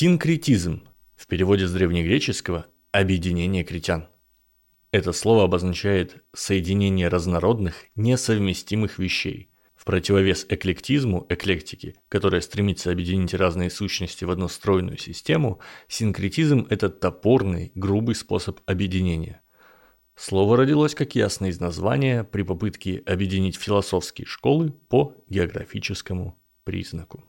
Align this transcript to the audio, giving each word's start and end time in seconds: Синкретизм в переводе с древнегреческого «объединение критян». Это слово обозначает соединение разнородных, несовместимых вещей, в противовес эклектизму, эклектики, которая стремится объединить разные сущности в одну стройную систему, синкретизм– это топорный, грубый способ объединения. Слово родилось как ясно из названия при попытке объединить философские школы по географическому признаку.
Синкретизм 0.00 0.86
в 1.16 1.26
переводе 1.26 1.66
с 1.66 1.72
древнегреческого 1.72 2.66
«объединение 2.92 3.64
критян». 3.64 4.06
Это 4.92 5.12
слово 5.12 5.42
обозначает 5.42 6.22
соединение 6.32 7.08
разнородных, 7.08 7.74
несовместимых 7.96 9.00
вещей, 9.00 9.50
в 9.74 9.84
противовес 9.84 10.46
эклектизму, 10.48 11.26
эклектики, 11.28 11.96
которая 12.08 12.42
стремится 12.42 12.92
объединить 12.92 13.34
разные 13.34 13.70
сущности 13.70 14.24
в 14.24 14.30
одну 14.30 14.46
стройную 14.46 14.98
систему, 14.98 15.58
синкретизм– 15.88 16.68
это 16.70 16.90
топорный, 16.90 17.72
грубый 17.74 18.14
способ 18.14 18.60
объединения. 18.66 19.42
Слово 20.14 20.58
родилось 20.58 20.94
как 20.94 21.16
ясно 21.16 21.46
из 21.46 21.58
названия 21.58 22.22
при 22.22 22.42
попытке 22.42 23.02
объединить 23.04 23.56
философские 23.56 24.28
школы 24.28 24.70
по 24.70 25.16
географическому 25.28 26.38
признаку. 26.62 27.27